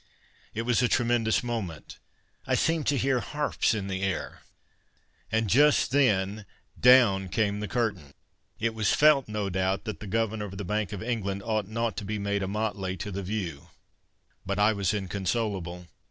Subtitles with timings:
[0.55, 1.99] It was a tremendous moment.
[2.47, 4.41] I seemed to hear harps in the air.
[5.31, 6.47] And just then,
[6.79, 8.15] do\\Ti came the curtain!
[8.59, 11.95] It was felt, no doubt, that the Governor of the Bank of England ought not
[11.97, 13.69] to be made a motley to the view.
[14.43, 15.85] But I was inconsolable.